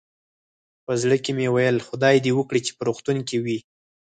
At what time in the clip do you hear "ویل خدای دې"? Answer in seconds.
1.55-2.31